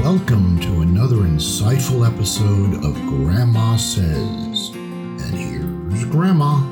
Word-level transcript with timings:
Welcome 0.00 0.60
to 0.60 0.82
another 0.82 1.16
insightful 1.16 2.06
episode 2.06 2.84
of 2.84 2.94
Grandma 3.06 3.76
Says. 3.76 4.70
And 4.74 5.34
here's 5.34 6.04
Grandma. 6.04 6.62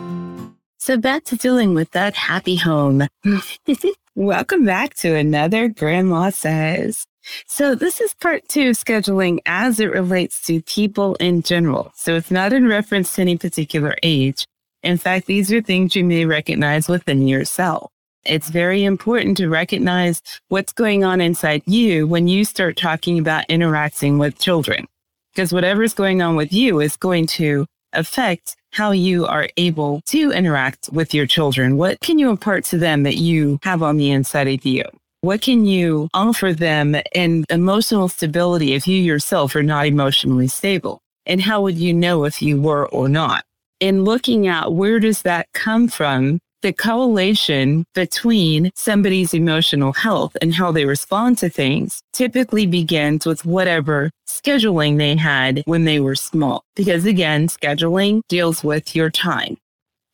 So 0.79 0.99
back 0.99 1.25
to 1.25 1.37
dealing 1.37 1.75
with 1.75 1.91
that 1.93 2.15
happy 2.15 2.55
home. 2.55 3.09
Welcome 4.15 4.67
back 4.67 4.95
to 4.97 5.17
another 5.17 5.69
Grandma 5.69 6.31
Says. 6.31 7.07
So 7.47 7.75
this 7.75 8.01
is 8.01 8.15
part 8.15 8.47
two 8.47 8.69
of 8.69 8.77
scheduling 8.77 9.39
as 9.47 9.81
it 9.81 9.91
relates 9.91 10.43
to 10.47 10.63
people 10.63 11.15
in 11.17 11.43
general. 11.43 11.93
So 11.97 12.15
it's 12.17 12.31
not 12.31 12.53
in 12.53 12.69
reference 12.69 13.15
to 13.15 13.23
any 13.23 13.39
particular 13.39 13.97
age. 14.03 14.45
In 14.83 14.99
fact, 14.99 15.27
these 15.27 15.51
are 15.51 15.63
things 15.63 15.97
you 15.97 16.05
may 16.05 16.27
recognize 16.27 16.89
within 16.89 17.27
yourself. 17.27 17.91
It's 18.27 18.49
very 18.49 18.85
important 18.85 19.37
to 19.37 19.49
recognize 19.49 20.23
what's 20.49 20.73
going 20.73 21.05
on 21.05 21.21
inside 21.21 21.63
you 21.67 22.07
when 22.07 22.27
you 22.27 22.45
start 22.45 22.77
talking 22.77 23.19
about 23.19 23.45
interacting 23.49 24.19
with 24.19 24.39
children. 24.39 24.87
Because 25.35 25.53
whatever's 25.53 25.95
going 25.95 26.23
on 26.23 26.37
with 26.37 26.53
you 26.53 26.81
is 26.81 26.97
going 26.97 27.27
to 27.27 27.67
affect 27.93 28.57
how 28.73 28.91
you 28.91 29.27
are 29.27 29.49
able 29.57 30.01
to 30.07 30.33
interact 30.33 30.89
with 30.93 31.15
your 31.15 31.27
children. 31.27 31.77
What 31.77 32.01
can 32.01 32.19
you 32.19 32.31
impart 32.31 32.65
to 32.67 32.79
them 32.79 33.03
that 33.05 33.17
you 33.17 33.59
have 33.63 33.83
on 33.83 33.97
the 33.97 34.11
inside 34.11 34.49
of 34.49 34.65
you? 34.65 34.85
What 35.21 35.41
can 35.41 35.65
you 35.65 36.09
offer 36.13 36.53
them 36.53 36.97
in 37.15 37.45
emotional 37.49 38.09
stability 38.09 38.75
if 38.75 38.87
you 38.87 39.01
yourself 39.01 39.55
are 39.55 39.63
not 39.63 39.87
emotionally 39.87 40.49
stable? 40.49 41.01
And 41.27 41.41
how 41.41 41.63
would 41.63 41.77
you 41.77 41.95
know 41.95 42.25
if 42.25 42.43
you 42.43 42.61
were 42.61 42.87
or 42.89 43.09
not? 43.09 43.45
In 43.81 44.05
looking 44.05 44.47
at 44.47 44.73
where 44.73 45.01
does 45.01 45.23
that 45.23 45.47
come 45.53 45.89
from, 45.89 46.41
the 46.65 46.73
correlation 46.73 47.85
between 47.95 48.71
somebody's 48.75 49.35
emotional 49.35 49.93
health 49.93 50.35
and 50.41 50.55
how 50.55 50.73
they 50.73 50.87
respond 50.87 51.37
to 51.37 51.51
things 51.51 52.01
typically 52.15 52.67
begins 52.67 53.27
with 53.27 53.45
whatever 53.45 54.11
scheduling 54.27 54.97
they 54.97 55.15
had 55.15 55.63
when 55.67 55.85
they 55.85 56.01
were 56.01 56.15
small. 56.15 56.65
Because 56.75 57.05
again, 57.05 57.49
scheduling 57.49 58.23
deals 58.31 58.65
with 58.65 58.97
your 58.97 59.11
time. 59.11 59.59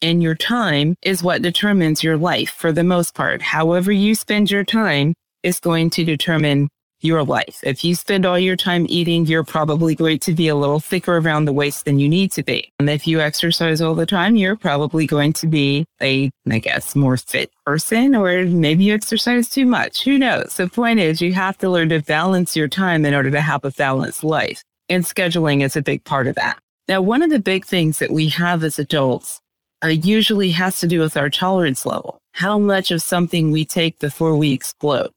And 0.02 0.24
your 0.24 0.34
time 0.34 0.96
is 1.02 1.22
what 1.22 1.40
determines 1.40 2.02
your 2.02 2.16
life 2.16 2.50
for 2.50 2.72
the 2.72 2.82
most 2.82 3.14
part. 3.14 3.42
However 3.42 3.92
you 3.92 4.16
spend 4.16 4.50
your 4.50 4.64
time 4.64 5.14
is 5.44 5.60
going 5.60 5.90
to 5.90 6.04
determine 6.04 6.68
your 7.02 7.24
life. 7.24 7.60
If 7.62 7.84
you 7.84 7.94
spend 7.94 8.26
all 8.26 8.38
your 8.38 8.56
time 8.56 8.86
eating, 8.88 9.26
you're 9.26 9.44
probably 9.44 9.94
going 9.94 10.18
to 10.20 10.34
be 10.34 10.48
a 10.48 10.56
little 10.56 10.80
thicker 10.80 11.16
around 11.16 11.44
the 11.44 11.52
waist 11.52 11.84
than 11.84 11.98
you 11.98 12.08
need 12.08 12.32
to 12.32 12.42
be. 12.42 12.72
And 12.78 12.90
if 12.90 13.06
you 13.06 13.20
exercise 13.20 13.80
all 13.80 13.94
the 13.94 14.06
time, 14.06 14.36
you're 14.36 14.56
probably 14.56 15.06
going 15.06 15.32
to 15.34 15.46
be 15.46 15.84
a, 16.00 16.30
I 16.50 16.58
guess, 16.58 16.94
more 16.94 17.16
fit 17.16 17.50
person, 17.64 18.14
or 18.14 18.44
maybe 18.46 18.84
you 18.84 18.94
exercise 18.94 19.48
too 19.48 19.66
much. 19.66 20.04
Who 20.04 20.18
knows? 20.18 20.56
The 20.56 20.68
point 20.68 21.00
is, 21.00 21.20
you 21.20 21.32
have 21.34 21.58
to 21.58 21.70
learn 21.70 21.88
to 21.90 22.00
balance 22.00 22.56
your 22.56 22.68
time 22.68 23.04
in 23.04 23.14
order 23.14 23.30
to 23.30 23.40
have 23.40 23.64
a 23.64 23.70
balanced 23.70 24.24
life. 24.24 24.62
And 24.88 25.04
scheduling 25.04 25.62
is 25.62 25.76
a 25.76 25.82
big 25.82 26.04
part 26.04 26.26
of 26.26 26.34
that. 26.34 26.58
Now, 26.88 27.00
one 27.00 27.22
of 27.22 27.30
the 27.30 27.38
big 27.38 27.64
things 27.64 28.00
that 28.00 28.10
we 28.10 28.28
have 28.30 28.64
as 28.64 28.78
adults 28.78 29.40
uh, 29.84 29.88
usually 29.88 30.50
has 30.50 30.80
to 30.80 30.86
do 30.86 31.00
with 31.00 31.16
our 31.16 31.30
tolerance 31.30 31.86
level. 31.86 32.18
How 32.32 32.58
much 32.58 32.90
of 32.90 33.02
something 33.02 33.50
we 33.50 33.64
take 33.64 33.98
before 33.98 34.36
we 34.36 34.52
explode 34.52 35.10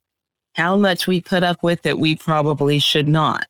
how 0.54 0.76
much 0.78 1.08
we 1.08 1.22
put 1.22 1.44
up 1.44 1.62
with 1.64 1.82
that 1.84 2.00
we 2.00 2.16
probably 2.16 2.80
should 2.80 3.08
not. 3.08 3.48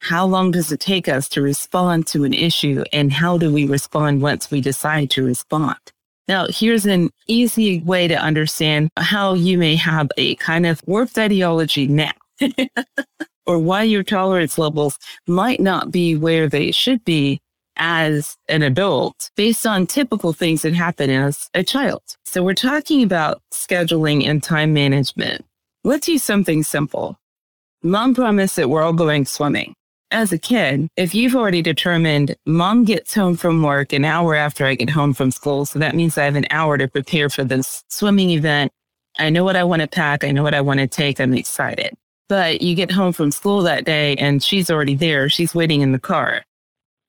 How 0.00 0.26
long 0.26 0.50
does 0.50 0.70
it 0.70 0.80
take 0.80 1.08
us 1.08 1.28
to 1.30 1.42
respond 1.42 2.06
to 2.08 2.24
an 2.24 2.34
issue 2.34 2.84
and 2.92 3.12
how 3.12 3.38
do 3.38 3.52
we 3.52 3.66
respond 3.66 4.22
once 4.22 4.50
we 4.50 4.60
decide 4.60 5.10
to 5.10 5.24
respond? 5.24 5.78
Now, 6.28 6.46
here's 6.48 6.86
an 6.86 7.10
easy 7.26 7.80
way 7.80 8.08
to 8.08 8.14
understand 8.14 8.90
how 8.96 9.34
you 9.34 9.58
may 9.58 9.76
have 9.76 10.08
a 10.16 10.34
kind 10.36 10.66
of 10.66 10.82
warped 10.86 11.18
ideology 11.18 11.86
now. 11.86 12.12
or 13.46 13.58
why 13.58 13.84
your 13.84 14.02
tolerance 14.02 14.58
levels 14.58 14.98
might 15.26 15.60
not 15.60 15.90
be 15.90 16.16
where 16.16 16.48
they 16.48 16.72
should 16.72 17.04
be 17.04 17.40
as 17.76 18.36
an 18.48 18.62
adult 18.62 19.30
based 19.36 19.66
on 19.66 19.86
typical 19.86 20.32
things 20.32 20.62
that 20.62 20.74
happen 20.74 21.10
as 21.10 21.48
a 21.54 21.62
child. 21.62 22.02
So 22.24 22.42
we're 22.42 22.54
talking 22.54 23.02
about 23.02 23.40
scheduling 23.52 24.26
and 24.26 24.42
time 24.42 24.72
management. 24.72 25.44
Let's 25.86 26.08
use 26.08 26.24
something 26.24 26.64
simple. 26.64 27.16
Mom 27.80 28.12
promised 28.12 28.56
that 28.56 28.68
we're 28.68 28.82
all 28.82 28.92
going 28.92 29.24
swimming. 29.24 29.72
As 30.10 30.32
a 30.32 30.38
kid, 30.38 30.88
if 30.96 31.14
you've 31.14 31.36
already 31.36 31.62
determined 31.62 32.34
mom 32.44 32.82
gets 32.82 33.14
home 33.14 33.36
from 33.36 33.62
work 33.62 33.92
an 33.92 34.04
hour 34.04 34.34
after 34.34 34.66
I 34.66 34.74
get 34.74 34.90
home 34.90 35.14
from 35.14 35.30
school, 35.30 35.64
so 35.64 35.78
that 35.78 35.94
means 35.94 36.18
I 36.18 36.24
have 36.24 36.34
an 36.34 36.48
hour 36.50 36.76
to 36.76 36.88
prepare 36.88 37.30
for 37.30 37.44
this 37.44 37.84
swimming 37.88 38.30
event. 38.30 38.72
I 39.16 39.30
know 39.30 39.44
what 39.44 39.54
I 39.54 39.62
want 39.62 39.80
to 39.82 39.86
pack. 39.86 40.24
I 40.24 40.32
know 40.32 40.42
what 40.42 40.54
I 40.54 40.60
want 40.60 40.80
to 40.80 40.88
take. 40.88 41.20
I'm 41.20 41.34
excited. 41.34 41.94
But 42.28 42.62
you 42.62 42.74
get 42.74 42.90
home 42.90 43.12
from 43.12 43.30
school 43.30 43.62
that 43.62 43.84
day 43.84 44.16
and 44.16 44.42
she's 44.42 44.68
already 44.68 44.96
there. 44.96 45.28
She's 45.28 45.54
waiting 45.54 45.82
in 45.82 45.92
the 45.92 46.00
car. 46.00 46.42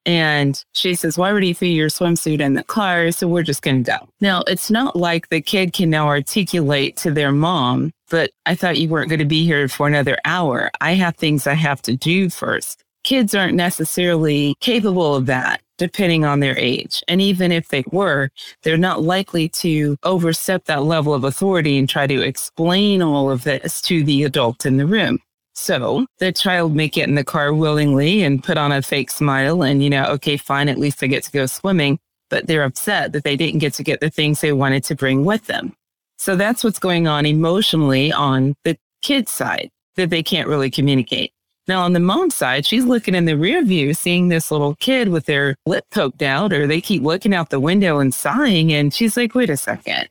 And 0.07 0.63
she 0.73 0.95
says, 0.95 1.17
Why 1.17 1.33
would 1.33 1.43
you 1.43 1.53
throw 1.53 1.67
your 1.67 1.89
swimsuit 1.89 2.39
in 2.39 2.53
the 2.53 2.63
car? 2.63 3.11
So 3.11 3.27
we're 3.27 3.43
just 3.43 3.61
going 3.61 3.83
to 3.83 3.91
go. 3.91 4.09
Now, 4.21 4.41
it's 4.47 4.71
not 4.71 4.95
like 4.95 5.27
the 5.29 5.41
kid 5.41 5.73
can 5.73 5.89
now 5.89 6.07
articulate 6.07 6.95
to 6.97 7.11
their 7.11 7.33
mom, 7.33 7.91
but 8.09 8.31
I 8.45 8.55
thought 8.55 8.77
you 8.77 8.87
weren't 8.87 9.09
going 9.09 9.19
to 9.19 9.25
be 9.25 9.45
here 9.45 9.67
for 9.67 9.85
another 9.85 10.17
hour. 10.23 10.71
I 10.79 10.93
have 10.93 11.17
things 11.17 11.45
I 11.45 11.55
have 11.55 11.81
to 11.83 11.95
do 11.95 12.29
first. 12.29 12.83
Kids 13.03 13.35
aren't 13.35 13.55
necessarily 13.55 14.55
capable 14.61 15.13
of 15.13 15.25
that 15.27 15.61
depending 15.77 16.25
on 16.25 16.39
their 16.39 16.57
age. 16.57 17.03
And 17.07 17.21
even 17.21 17.51
if 17.51 17.67
they 17.67 17.83
were, 17.91 18.29
they're 18.63 18.77
not 18.77 19.03
likely 19.03 19.47
to 19.49 19.95
overstep 20.03 20.65
that 20.65 20.83
level 20.83 21.13
of 21.13 21.23
authority 21.23 21.77
and 21.77 21.87
try 21.87 22.07
to 22.07 22.21
explain 22.21 23.01
all 23.01 23.29
of 23.29 23.43
this 23.43 23.81
to 23.83 24.03
the 24.03 24.23
adult 24.23 24.65
in 24.65 24.77
the 24.77 24.87
room. 24.87 25.19
So 25.57 26.05
the 26.19 26.31
child 26.31 26.75
may 26.75 26.87
get 26.87 27.09
in 27.09 27.15
the 27.15 27.23
car 27.23 27.51
willingly 27.51 28.21
and 28.21 28.43
put 28.43 28.57
on 28.57 28.71
a 28.71 28.83
fake 28.83 29.09
smile 29.09 29.63
and, 29.63 29.83
you 29.83 29.89
know, 29.89 30.05
okay, 30.05 30.37
fine, 30.37 30.69
at 30.69 30.77
least 30.77 31.01
I 31.01 31.07
get 31.07 31.23
to 31.23 31.31
go 31.31 31.47
swimming. 31.47 31.97
But 32.29 32.45
they're 32.45 32.63
upset 32.63 33.11
that 33.13 33.23
they 33.23 33.35
didn't 33.35 33.59
get 33.59 33.73
to 33.73 33.83
get 33.83 33.99
the 33.99 34.11
things 34.11 34.39
they 34.39 34.53
wanted 34.53 34.83
to 34.85 34.95
bring 34.95 35.25
with 35.25 35.47
them. 35.47 35.73
So 36.19 36.35
that's 36.35 36.63
what's 36.63 36.77
going 36.77 37.07
on 37.07 37.25
emotionally 37.25 38.11
on 38.11 38.53
the 38.65 38.77
kid's 39.01 39.31
side 39.31 39.69
that 39.95 40.11
they 40.11 40.21
can't 40.21 40.47
really 40.47 40.69
communicate. 40.69 41.31
Now, 41.67 41.81
on 41.81 41.93
the 41.93 41.99
mom's 41.99 42.35
side, 42.35 42.65
she's 42.65 42.85
looking 42.85 43.15
in 43.15 43.25
the 43.25 43.35
rear 43.35 43.63
view, 43.63 43.93
seeing 43.95 44.27
this 44.27 44.51
little 44.51 44.75
kid 44.75 45.09
with 45.09 45.25
their 45.25 45.55
lip 45.65 45.85
poked 45.91 46.21
out, 46.21 46.53
or 46.53 46.67
they 46.67 46.81
keep 46.81 47.01
looking 47.01 47.33
out 47.33 47.49
the 47.49 47.59
window 47.59 47.99
and 47.99 48.13
sighing. 48.13 48.71
And 48.71 48.93
she's 48.93 49.17
like, 49.17 49.33
wait 49.33 49.49
a 49.49 49.57
second. 49.57 50.07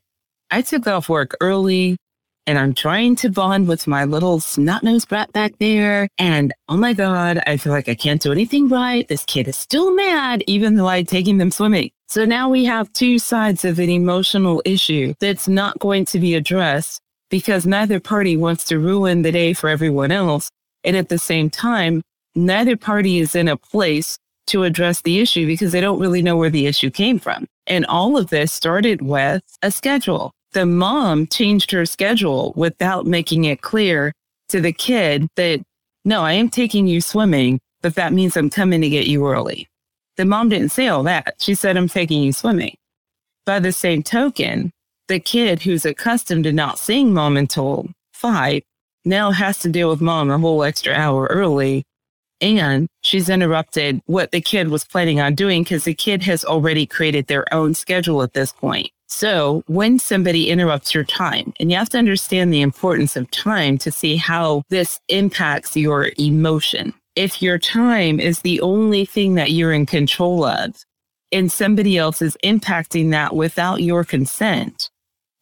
I 0.50 0.62
took 0.62 0.86
off 0.86 1.08
work 1.08 1.36
early 1.40 1.96
and 2.46 2.58
I'm 2.58 2.74
trying 2.74 3.16
to 3.16 3.28
bond 3.28 3.66
with 3.66 3.86
my 3.86 4.04
little 4.04 4.40
snot 4.40 4.82
nosed 4.84 5.08
brat 5.08 5.32
back 5.32 5.58
there. 5.58 6.08
And 6.18 6.54
oh 6.68 6.76
my 6.76 6.92
God, 6.92 7.40
I 7.46 7.56
feel 7.56 7.72
like 7.72 7.88
I 7.88 7.94
can't 7.94 8.22
do 8.22 8.30
anything 8.30 8.68
right. 8.68 9.06
This 9.08 9.24
kid 9.24 9.48
is 9.48 9.56
still 9.56 9.94
mad, 9.94 10.44
even 10.46 10.76
though 10.76 10.88
I'm 10.88 11.06
taking 11.06 11.38
them 11.38 11.50
swimming. 11.50 11.90
So 12.08 12.24
now 12.24 12.48
we 12.48 12.64
have 12.64 12.92
two 12.92 13.18
sides 13.18 13.64
of 13.64 13.80
an 13.80 13.90
emotional 13.90 14.62
issue 14.64 15.14
that's 15.18 15.48
not 15.48 15.78
going 15.80 16.04
to 16.06 16.20
be 16.20 16.34
addressed 16.34 17.00
because 17.30 17.66
neither 17.66 17.98
party 17.98 18.36
wants 18.36 18.64
to 18.64 18.78
ruin 18.78 19.22
the 19.22 19.32
day 19.32 19.52
for 19.52 19.68
everyone 19.68 20.12
else. 20.12 20.48
And 20.84 20.96
at 20.96 21.08
the 21.08 21.18
same 21.18 21.50
time, 21.50 22.02
neither 22.36 22.76
party 22.76 23.18
is 23.18 23.34
in 23.34 23.48
a 23.48 23.56
place 23.56 24.18
to 24.46 24.62
address 24.62 25.02
the 25.02 25.18
issue 25.18 25.46
because 25.46 25.72
they 25.72 25.80
don't 25.80 25.98
really 25.98 26.22
know 26.22 26.36
where 26.36 26.50
the 26.50 26.66
issue 26.66 26.90
came 26.90 27.18
from. 27.18 27.46
And 27.66 27.84
all 27.86 28.16
of 28.16 28.30
this 28.30 28.52
started 28.52 29.02
with 29.02 29.42
a 29.62 29.72
schedule 29.72 30.30
the 30.52 30.66
mom 30.66 31.26
changed 31.26 31.70
her 31.70 31.86
schedule 31.86 32.52
without 32.56 33.06
making 33.06 33.44
it 33.44 33.62
clear 33.62 34.12
to 34.48 34.60
the 34.60 34.72
kid 34.72 35.28
that, 35.36 35.60
no, 36.04 36.22
I 36.22 36.32
am 36.32 36.48
taking 36.48 36.86
you 36.86 37.00
swimming, 37.00 37.60
but 37.82 37.94
that 37.96 38.12
means 38.12 38.36
I'm 38.36 38.50
coming 38.50 38.80
to 38.80 38.88
get 38.88 39.06
you 39.06 39.26
early. 39.26 39.68
The 40.16 40.24
mom 40.24 40.48
didn't 40.48 40.70
say 40.70 40.88
all 40.88 41.02
that. 41.02 41.34
She 41.38 41.54
said, 41.54 41.76
I'm 41.76 41.88
taking 41.88 42.22
you 42.22 42.32
swimming. 42.32 42.76
By 43.44 43.60
the 43.60 43.72
same 43.72 44.02
token, 44.02 44.72
the 45.08 45.20
kid 45.20 45.62
who's 45.62 45.84
accustomed 45.84 46.44
to 46.44 46.52
not 46.52 46.78
seeing 46.78 47.12
mom 47.12 47.36
until 47.36 47.88
five 48.12 48.62
now 49.04 49.30
has 49.30 49.58
to 49.60 49.68
deal 49.68 49.90
with 49.90 50.00
mom 50.00 50.30
a 50.30 50.38
whole 50.38 50.64
extra 50.64 50.94
hour 50.94 51.26
early. 51.26 51.84
And 52.40 52.88
she's 53.02 53.28
interrupted 53.28 54.00
what 54.06 54.30
the 54.30 54.40
kid 54.40 54.68
was 54.68 54.84
planning 54.84 55.20
on 55.20 55.34
doing 55.34 55.62
because 55.62 55.84
the 55.84 55.94
kid 55.94 56.22
has 56.24 56.44
already 56.44 56.86
created 56.86 57.26
their 57.26 57.52
own 57.54 57.74
schedule 57.74 58.22
at 58.22 58.32
this 58.32 58.52
point. 58.52 58.90
So 59.08 59.62
when 59.66 59.98
somebody 59.98 60.50
interrupts 60.50 60.94
your 60.94 61.04
time, 61.04 61.52
and 61.60 61.70
you 61.70 61.76
have 61.76 61.88
to 61.90 61.98
understand 61.98 62.52
the 62.52 62.62
importance 62.62 63.16
of 63.16 63.30
time 63.30 63.78
to 63.78 63.92
see 63.92 64.16
how 64.16 64.62
this 64.68 65.00
impacts 65.08 65.76
your 65.76 66.10
emotion. 66.18 66.92
If 67.14 67.40
your 67.40 67.58
time 67.58 68.20
is 68.20 68.40
the 68.40 68.60
only 68.60 69.04
thing 69.04 69.36
that 69.36 69.52
you're 69.52 69.72
in 69.72 69.86
control 69.86 70.44
of, 70.44 70.74
and 71.32 71.50
somebody 71.50 71.96
else 71.96 72.20
is 72.20 72.36
impacting 72.44 73.10
that 73.10 73.34
without 73.34 73.82
your 73.82 74.04
consent, 74.04 74.90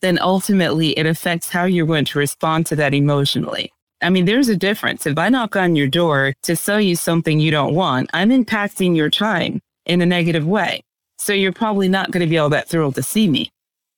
then 0.03 0.19
ultimately 0.21 0.91
it 0.99 1.07
affects 1.07 1.49
how 1.49 1.65
you're 1.65 1.87
going 1.87 2.05
to 2.05 2.19
respond 2.19 2.67
to 2.67 2.77
that 2.77 2.95
emotionally. 2.95 3.73
I 4.03 4.11
mean, 4.11 4.27
there's 4.27 4.51
a 4.51 4.57
difference. 4.57 5.07
If 5.07 5.17
I 5.17 5.31
knock 5.31 5.57
on 5.57 5.77
your 5.77 5.89
door 5.89 6.35
to 6.43 6.57
sell 6.57 6.81
you 6.81 6.95
something 6.97 7.41
you 7.41 7.51
don't 7.51 7.75
want, 7.75 8.11
I'm 8.13 8.31
impacting 8.31 8.95
your 8.95 9.09
time 9.09 9.61
in 9.87 10.03
a 10.03 10.07
negative 10.07 10.47
way. 10.47 10.83
So 11.19 11.33
you're 11.33 11.53
probably 11.53 11.89
not 11.89 12.11
going 12.11 12.21
to 12.21 12.31
be 12.31 12.37
all 12.39 12.51
that 12.51 12.69
thrilled 12.69 12.97
to 12.97 13.03
see 13.03 13.29
me. 13.29 13.51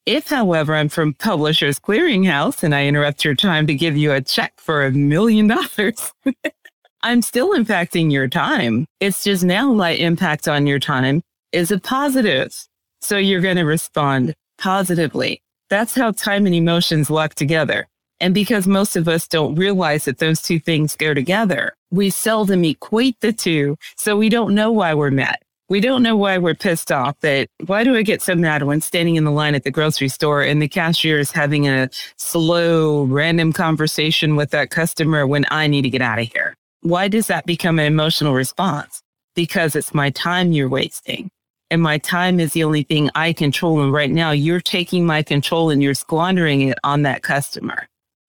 If, 0.06 0.28
however, 0.28 0.76
I'm 0.76 0.88
from 0.88 1.14
Publishers 1.14 1.80
Clearinghouse 1.80 2.62
and 2.62 2.72
I 2.72 2.86
interrupt 2.86 3.24
your 3.24 3.34
time 3.34 3.66
to 3.66 3.74
give 3.74 3.96
you 3.96 4.12
a 4.12 4.20
check 4.20 4.52
for 4.56 4.86
a 4.86 4.92
million 4.92 5.48
dollars, 5.48 6.12
I'm 7.02 7.22
still 7.22 7.50
impacting 7.54 8.12
your 8.12 8.28
time. 8.28 8.86
It's 9.00 9.24
just 9.24 9.42
now 9.42 9.72
my 9.72 9.90
impact 9.90 10.46
on 10.46 10.64
your 10.68 10.78
time 10.78 11.22
is 11.50 11.72
a 11.72 11.80
positive. 11.80 12.54
So 13.00 13.18
you're 13.18 13.40
going 13.40 13.56
to 13.56 13.64
respond 13.64 14.36
positively. 14.58 15.42
That's 15.70 15.96
how 15.96 16.12
time 16.12 16.46
and 16.46 16.54
emotions 16.54 17.10
lock 17.10 17.34
together. 17.34 17.88
And 18.20 18.32
because 18.32 18.68
most 18.68 18.94
of 18.94 19.08
us 19.08 19.26
don't 19.26 19.56
realize 19.56 20.04
that 20.04 20.18
those 20.18 20.40
two 20.40 20.60
things 20.60 20.94
go 20.96 21.14
together, 21.14 21.74
we 21.90 22.10
seldom 22.10 22.64
equate 22.64 23.18
the 23.20 23.32
two. 23.32 23.76
So 23.96 24.16
we 24.16 24.28
don't 24.28 24.54
know 24.54 24.70
why 24.70 24.94
we're 24.94 25.10
mad. 25.10 25.38
We 25.68 25.80
don't 25.80 26.04
know 26.04 26.16
why 26.16 26.38
we're 26.38 26.54
pissed 26.54 26.92
off 26.92 27.18
that 27.20 27.48
why 27.66 27.82
do 27.82 27.96
I 27.96 28.02
get 28.02 28.22
so 28.22 28.36
mad 28.36 28.62
when 28.62 28.80
standing 28.80 29.16
in 29.16 29.24
the 29.24 29.32
line 29.32 29.56
at 29.56 29.64
the 29.64 29.72
grocery 29.72 30.08
store 30.08 30.40
and 30.40 30.62
the 30.62 30.68
cashier 30.68 31.18
is 31.18 31.32
having 31.32 31.66
a 31.66 31.90
slow, 32.18 33.02
random 33.04 33.52
conversation 33.52 34.36
with 34.36 34.50
that 34.50 34.70
customer 34.70 35.26
when 35.26 35.44
I 35.50 35.66
need 35.66 35.82
to 35.82 35.90
get 35.90 36.02
out 36.02 36.20
of 36.20 36.32
here? 36.32 36.54
Why 36.82 37.08
does 37.08 37.26
that 37.26 37.46
become 37.46 37.80
an 37.80 37.86
emotional 37.86 38.32
response? 38.32 39.02
Because 39.34 39.74
it's 39.74 39.92
my 39.92 40.10
time 40.10 40.52
you're 40.52 40.68
wasting. 40.68 41.30
And 41.68 41.82
my 41.82 41.98
time 41.98 42.38
is 42.38 42.52
the 42.52 42.62
only 42.62 42.84
thing 42.84 43.10
I 43.16 43.32
control. 43.32 43.80
And 43.82 43.92
right 43.92 44.10
now 44.10 44.30
you're 44.30 44.60
taking 44.60 45.04
my 45.04 45.24
control 45.24 45.70
and 45.70 45.82
you're 45.82 45.94
squandering 45.94 46.60
it 46.60 46.78
on 46.84 47.02
that 47.02 47.24
customer. 47.24 47.88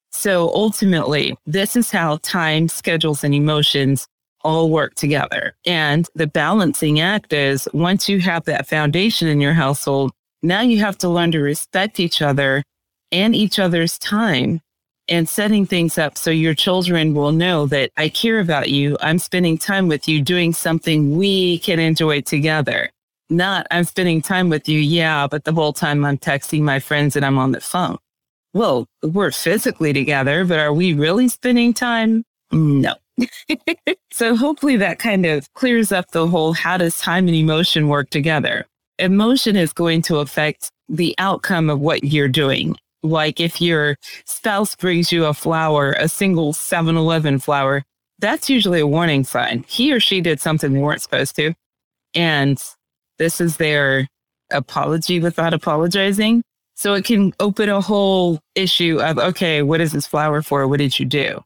So 0.10 0.50
ultimately, 0.56 1.38
this 1.46 1.76
is 1.76 1.92
how 1.92 2.18
time, 2.24 2.68
schedules, 2.68 3.24
and 3.24 3.36
emotions 3.36 4.08
all 4.48 4.70
work 4.70 4.96
together. 4.96 5.56
And 5.66 6.08
the 6.16 6.26
balancing 6.26 7.02
act 7.02 7.34
is 7.34 7.68
once 7.74 8.08
you 8.08 8.22
have 8.22 8.46
that 8.46 8.66
foundation 8.66 9.28
in 9.28 9.42
your 9.42 9.54
household, 9.54 10.14
now 10.42 10.62
you 10.62 10.80
have 10.80 10.98
to 11.00 11.10
learn 11.10 11.34
to 11.34 11.40
respect 11.40 12.00
each 12.00 12.22
other 12.22 12.64
and 13.12 13.36
each 13.36 13.60
other's 13.60 13.98
time 14.00 14.62
and 15.10 15.28
setting 15.28 15.66
things 15.66 15.98
up 15.98 16.18
so 16.18 16.32
your 16.32 16.54
children 16.54 17.14
will 17.14 17.34
know 17.34 17.66
that 17.68 17.92
I 17.98 18.08
care 18.08 18.40
about 18.40 18.70
you. 18.70 18.98
I'm 19.02 19.20
spending 19.20 19.58
time 19.58 19.90
with 19.90 20.08
you 20.08 20.22
doing 20.22 20.54
something 20.54 21.18
we 21.18 21.60
can 21.60 21.80
enjoy 21.80 22.22
together. 22.22 22.90
Not 23.30 23.68
I'm 23.70 23.84
spending 23.84 24.22
time 24.22 24.48
with 24.48 24.70
you. 24.70 24.80
Yeah, 24.80 25.28
but 25.28 25.44
the 25.44 25.52
whole 25.52 25.74
time 25.74 26.06
I'm 26.06 26.18
texting 26.18 26.62
my 26.62 26.80
friends 26.80 27.18
and 27.18 27.26
I'm 27.26 27.38
on 27.38 27.52
the 27.52 27.60
phone. 27.60 27.98
Well, 28.54 28.88
we're 29.04 29.32
physically 29.32 29.92
together, 29.92 30.46
but 30.46 30.60
are 30.60 30.74
we 30.74 30.94
really 30.94 31.28
spending 31.28 31.74
time? 31.74 32.24
No. 32.54 32.94
So 34.12 34.36
hopefully 34.36 34.78
that 34.78 35.00
kind 35.00 35.26
of 35.26 35.52
clears 35.54 35.92
up 35.92 36.12
the 36.12 36.28
whole 36.28 36.54
how 36.54 36.78
does 36.78 37.00
time 37.00 37.28
and 37.28 37.36
emotion 37.36 37.88
work 37.88 38.10
together? 38.10 38.66
Emotion 39.00 39.56
is 39.56 39.74
going 39.74 40.02
to 40.04 40.18
affect 40.18 40.72
the 40.90 41.16
outcome 41.18 41.70
of 41.70 41.80
what 41.80 42.04
you're 42.04 42.28
doing. 42.28 42.76
Like 43.04 43.40
if 43.40 43.62
your 43.62 43.98
spouse 44.26 44.76
brings 44.76 45.12
you 45.12 45.26
a 45.26 45.34
flower, 45.34 45.94
a 45.94 46.08
single 46.08 46.54
7 46.54 46.98
Eleven 46.98 47.40
flower, 47.40 47.84
that's 48.20 48.50
usually 48.50 48.80
a 48.80 48.88
warning 48.88 49.24
sign. 49.24 49.64
He 49.68 49.94
or 49.94 50.00
she 50.00 50.22
did 50.22 50.40
something 50.40 50.74
they 50.74 50.80
weren't 50.80 51.02
supposed 51.02 51.36
to. 51.36 51.54
And 52.16 52.62
this 53.18 53.40
is 53.40 53.58
their 53.58 54.08
apology 54.52 55.20
without 55.20 55.54
apologizing. 55.54 56.42
So 56.76 56.94
it 56.94 57.06
can 57.06 57.34
open 57.40 57.70
a 57.70 57.82
whole 57.82 58.40
issue 58.56 59.00
of, 59.02 59.18
okay, 59.18 59.62
what 59.64 59.82
is 59.82 59.92
this 59.94 60.08
flower 60.08 60.42
for? 60.42 60.68
What 60.68 60.78
did 60.78 61.00
you 61.00 61.06
do? 61.06 61.44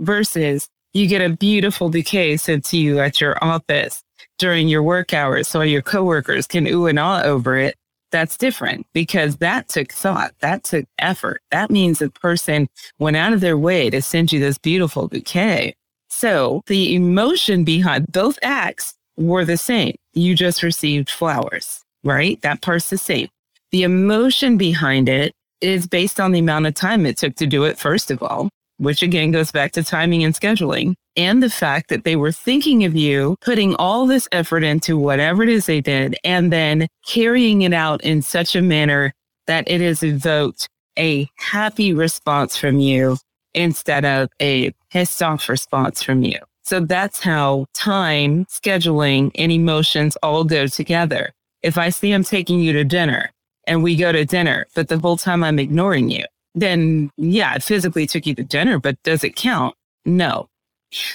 Versus 0.00 0.68
you 0.92 1.06
get 1.06 1.22
a 1.22 1.34
beautiful 1.34 1.88
bouquet 1.88 2.36
sent 2.36 2.64
to 2.66 2.76
you 2.76 3.00
at 3.00 3.20
your 3.20 3.42
office 3.42 4.02
during 4.38 4.68
your 4.68 4.82
work 4.82 5.14
hours 5.14 5.48
so 5.48 5.62
your 5.62 5.82
coworkers 5.82 6.46
can 6.46 6.66
ooh 6.66 6.86
and 6.86 6.98
ah 6.98 7.22
over 7.22 7.56
it. 7.56 7.76
That's 8.10 8.36
different 8.36 8.86
because 8.92 9.36
that 9.38 9.68
took 9.68 9.90
thought. 9.90 10.34
That 10.40 10.64
took 10.64 10.84
effort. 10.98 11.40
That 11.50 11.70
means 11.70 11.98
the 11.98 12.10
person 12.10 12.68
went 12.98 13.16
out 13.16 13.32
of 13.32 13.40
their 13.40 13.56
way 13.56 13.88
to 13.88 14.02
send 14.02 14.32
you 14.32 14.38
this 14.38 14.58
beautiful 14.58 15.08
bouquet. 15.08 15.74
So 16.10 16.62
the 16.66 16.94
emotion 16.94 17.64
behind 17.64 18.06
both 18.12 18.38
acts 18.42 18.94
were 19.16 19.46
the 19.46 19.56
same. 19.56 19.94
You 20.12 20.34
just 20.34 20.62
received 20.62 21.08
flowers, 21.08 21.82
right? 22.04 22.40
That 22.42 22.60
part's 22.60 22.90
the 22.90 22.98
same. 22.98 23.28
The 23.70 23.84
emotion 23.84 24.58
behind 24.58 25.08
it 25.08 25.32
is 25.62 25.86
based 25.86 26.20
on 26.20 26.32
the 26.32 26.40
amount 26.40 26.66
of 26.66 26.74
time 26.74 27.06
it 27.06 27.16
took 27.16 27.36
to 27.36 27.46
do 27.46 27.64
it, 27.64 27.78
first 27.78 28.10
of 28.10 28.22
all, 28.22 28.50
which 28.82 29.02
again 29.02 29.30
goes 29.30 29.52
back 29.52 29.70
to 29.72 29.84
timing 29.84 30.24
and 30.24 30.34
scheduling, 30.34 30.94
and 31.16 31.42
the 31.42 31.50
fact 31.50 31.88
that 31.88 32.02
they 32.04 32.16
were 32.16 32.32
thinking 32.32 32.84
of 32.84 32.96
you, 32.96 33.36
putting 33.40 33.76
all 33.76 34.06
this 34.06 34.28
effort 34.32 34.64
into 34.64 34.98
whatever 34.98 35.44
it 35.44 35.48
is 35.48 35.66
they 35.66 35.80
did, 35.80 36.16
and 36.24 36.52
then 36.52 36.88
carrying 37.06 37.62
it 37.62 37.72
out 37.72 38.02
in 38.02 38.22
such 38.22 38.56
a 38.56 38.62
manner 38.62 39.12
that 39.46 39.70
it 39.70 39.80
has 39.80 40.02
evoked 40.02 40.68
a 40.98 41.28
happy 41.36 41.92
response 41.94 42.56
from 42.56 42.78
you 42.78 43.16
instead 43.54 44.04
of 44.04 44.28
a 44.40 44.72
pissed 44.90 45.22
off 45.22 45.48
response 45.48 46.02
from 46.02 46.24
you. 46.24 46.38
So 46.64 46.80
that's 46.80 47.20
how 47.20 47.66
time, 47.74 48.46
scheduling, 48.46 49.30
and 49.36 49.52
emotions 49.52 50.16
all 50.22 50.42
go 50.42 50.66
together. 50.66 51.32
If 51.62 51.78
I 51.78 51.90
see 51.90 52.12
I'm 52.12 52.24
taking 52.24 52.58
you 52.58 52.72
to 52.72 52.84
dinner 52.84 53.30
and 53.66 53.82
we 53.82 53.94
go 53.94 54.10
to 54.10 54.24
dinner, 54.24 54.66
but 54.74 54.88
the 54.88 54.98
whole 54.98 55.16
time 55.16 55.44
I'm 55.44 55.58
ignoring 55.58 56.10
you, 56.10 56.24
then 56.54 57.10
yeah, 57.16 57.54
it 57.54 57.62
physically 57.62 58.06
took 58.06 58.26
you 58.26 58.34
to 58.34 58.44
dinner, 58.44 58.78
but 58.78 58.96
does 59.02 59.24
it 59.24 59.36
count? 59.36 59.74
No. 60.04 60.48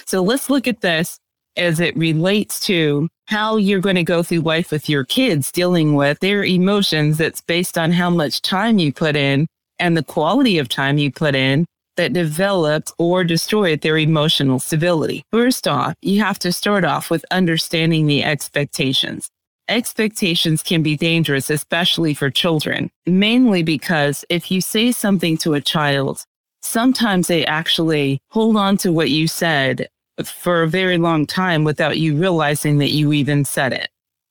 So 0.06 0.22
let's 0.22 0.50
look 0.50 0.66
at 0.66 0.80
this 0.80 1.18
as 1.56 1.80
it 1.80 1.96
relates 1.96 2.60
to 2.60 3.08
how 3.26 3.56
you're 3.56 3.80
going 3.80 3.96
to 3.96 4.04
go 4.04 4.22
through 4.22 4.40
life 4.40 4.70
with 4.70 4.88
your 4.88 5.04
kids 5.04 5.52
dealing 5.52 5.94
with 5.94 6.18
their 6.20 6.44
emotions 6.44 7.18
that's 7.18 7.40
based 7.42 7.76
on 7.76 7.92
how 7.92 8.08
much 8.08 8.42
time 8.42 8.78
you 8.78 8.92
put 8.92 9.16
in 9.16 9.46
and 9.78 9.96
the 9.96 10.04
quality 10.04 10.58
of 10.58 10.68
time 10.68 10.98
you 10.98 11.10
put 11.12 11.34
in 11.34 11.66
that 11.96 12.12
developed 12.12 12.92
or 12.98 13.24
destroyed 13.24 13.80
their 13.80 13.98
emotional 13.98 14.58
stability. 14.60 15.24
First 15.32 15.66
off, 15.66 15.94
you 16.00 16.22
have 16.22 16.38
to 16.40 16.52
start 16.52 16.84
off 16.84 17.10
with 17.10 17.24
understanding 17.30 18.06
the 18.06 18.22
expectations 18.24 19.28
expectations 19.68 20.62
can 20.62 20.82
be 20.82 20.96
dangerous, 20.96 21.50
especially 21.50 22.14
for 22.14 22.30
children, 22.30 22.90
mainly 23.06 23.62
because 23.62 24.24
if 24.28 24.50
you 24.50 24.60
say 24.60 24.92
something 24.92 25.36
to 25.38 25.54
a 25.54 25.60
child, 25.60 26.24
sometimes 26.62 27.28
they 27.28 27.44
actually 27.46 28.20
hold 28.30 28.56
on 28.56 28.76
to 28.78 28.92
what 28.92 29.10
you 29.10 29.28
said 29.28 29.88
for 30.24 30.62
a 30.62 30.68
very 30.68 30.98
long 30.98 31.26
time 31.26 31.64
without 31.64 31.98
you 31.98 32.16
realizing 32.16 32.78
that 32.78 32.90
you 32.90 33.12
even 33.12 33.44
said 33.44 33.72
it. 33.72 33.88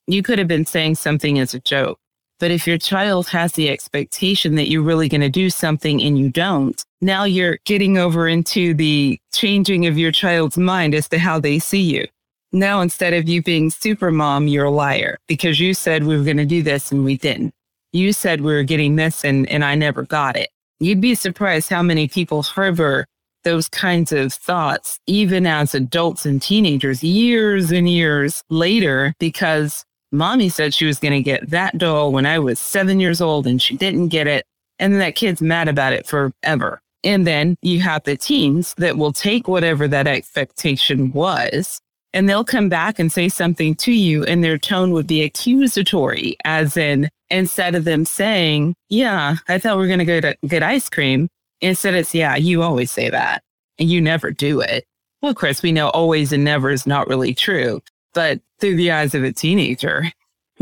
You 0.08 0.24
could 0.24 0.40
have 0.40 0.48
been 0.48 0.66
saying 0.66 0.96
something 0.96 1.40
as 1.40 1.54
a 1.54 1.60
joke. 1.60 2.00
But 2.40 2.52
if 2.52 2.68
your 2.68 2.78
child 2.78 3.28
has 3.30 3.54
the 3.54 3.70
expectation 3.70 4.56
that 4.56 4.70
you're 4.70 4.84
really 4.84 5.10
going 5.10 5.22
to 5.22 5.30
do 5.30 5.50
something 5.50 6.02
and 6.04 6.20
you 6.20 6.30
don't, 6.30 6.84
now 7.02 7.24
you're 7.24 7.58
getting 7.66 7.98
over 7.98 8.28
into 8.28 8.74
the 8.76 9.20
changing 9.34 9.88
of 9.88 9.98
your 9.98 10.12
child's 10.12 10.58
mind 10.58 10.94
as 10.94 11.10
to 11.10 11.18
how 11.18 11.40
they 11.40 11.58
see 11.58 11.82
you. 11.82 12.08
Now, 12.54 12.82
instead 12.82 13.14
of 13.14 13.28
you 13.28 13.42
being 13.42 13.70
super 13.70 14.12
mom, 14.12 14.48
you're 14.48 14.66
a 14.66 14.72
liar 14.72 15.18
because 15.28 15.60
you 15.60 15.74
said 15.74 16.04
we 16.04 16.18
were 16.18 16.24
going 16.24 16.38
to 16.38 16.46
do 16.46 16.64
this 16.64 16.92
and 16.92 17.04
we 17.04 17.18
didn't. 17.18 17.54
You 17.92 18.14
said 18.14 18.42
we 18.42 18.54
were 18.54 18.64
getting 18.64 18.96
this 18.96 19.26
and, 19.26 19.50
and 19.50 19.66
I 19.66 19.76
never 19.76 20.04
got 20.04 20.38
it. 20.38 20.50
You'd 20.80 21.02
be 21.02 21.16
surprised 21.16 21.70
how 21.70 21.82
many 21.82 22.08
people 22.08 22.44
harbor 22.44 23.06
those 23.44 23.70
kinds 23.70 24.12
of 24.12 24.34
thoughts, 24.34 25.00
even 25.08 25.46
as 25.46 25.74
adults 25.74 26.26
and 26.26 26.42
teenagers, 26.42 27.04
years 27.04 27.72
and 27.72 27.90
years 27.90 28.44
later, 28.50 29.14
because 29.20 29.86
mommy 30.12 30.50
said 30.50 30.74
she 30.74 30.86
was 30.86 31.00
going 31.00 31.14
to 31.14 31.22
get 31.22 31.50
that 31.50 31.78
doll 31.78 32.12
when 32.12 32.26
I 32.26 32.40
was 32.40 32.60
seven 32.60 33.00
years 33.00 33.22
old 33.22 33.48
and 33.48 33.62
she 33.62 33.76
didn't 33.76 34.10
get 34.10 34.28
it. 34.28 34.46
And 34.80 35.00
that 35.02 35.16
kid's 35.16 35.42
mad 35.42 35.68
about 35.68 35.94
it 35.94 36.06
forever. 36.06 36.82
And 37.04 37.26
then 37.26 37.56
you 37.62 37.80
have 37.82 38.04
the 38.04 38.18
teens 38.18 38.74
that 38.78 38.98
will 38.98 39.14
take 39.14 39.48
whatever 39.48 39.88
that 39.88 40.08
expectation 40.08 41.12
was 41.12 41.80
and 42.14 42.28
they'll 42.28 42.44
come 42.44 42.70
back 42.70 43.00
and 43.00 43.12
say 43.12 43.30
something 43.30 43.76
to 43.76 43.92
you 43.92 44.24
and 44.24 44.44
their 44.44 44.58
tone 44.58 44.92
would 44.92 45.08
be 45.08 45.24
accusatory 45.24 46.36
as 46.46 46.78
in 46.78 47.10
instead 47.30 47.76
of 47.76 47.84
them 47.84 48.06
saying 48.06 48.74
yeah 48.90 49.36
i 49.48 49.58
thought 49.58 49.78
we 49.78 49.84
were 49.84 49.88
going 49.88 50.00
to 50.00 50.06
go 50.06 50.22
to 50.22 50.36
get 50.48 50.64
ice 50.64 50.90
cream 50.90 51.28
instead 51.62 51.94
it's 51.94 52.16
yeah 52.16 52.36
you 52.36 52.62
always 52.62 52.92
say 52.92 53.10
that 53.10 53.44
and 53.80 53.92
you 53.92 54.02
never 54.02 54.32
do 54.32 54.60
it. 54.60 54.86
Well 55.22 55.34
chris 55.34 55.62
we 55.62 55.72
know 55.72 55.90
always 55.90 56.32
and 56.32 56.44
never 56.44 56.70
is 56.70 56.88
not 56.88 57.08
really 57.08 57.34
true 57.34 57.82
but 58.14 58.40
through 58.60 58.78
the 58.78 58.92
eyes 58.92 59.14
of 59.14 59.24
a 59.24 59.32
teenager 59.32 60.12